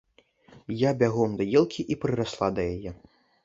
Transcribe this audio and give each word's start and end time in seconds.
Я 0.89 0.93
бягом 1.03 1.37
да 1.41 1.47
ёлкі 1.61 1.87
і 1.95 2.01
прырасла 2.05 2.53
да 2.61 2.69
яе. 2.77 2.91